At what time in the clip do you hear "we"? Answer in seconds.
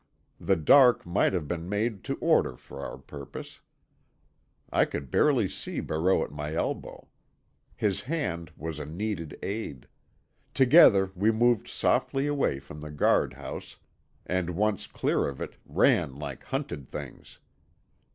11.13-11.29